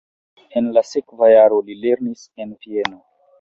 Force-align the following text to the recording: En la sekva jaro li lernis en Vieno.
En 0.61 0.69
la 0.77 0.83
sekva 0.91 1.29
jaro 1.33 1.61
li 1.67 1.77
lernis 1.83 2.25
en 2.47 2.57
Vieno. 2.65 2.99